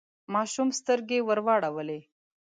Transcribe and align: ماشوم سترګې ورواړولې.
ماشوم 0.33 0.69
سترګې 0.79 1.19
ورواړولې. 1.23 1.99